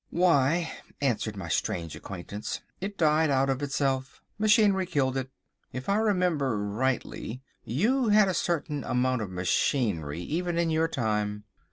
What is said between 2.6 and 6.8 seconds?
"it died out of itself. Machinery killed it. If I remember